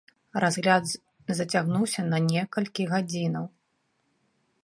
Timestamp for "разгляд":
0.43-0.85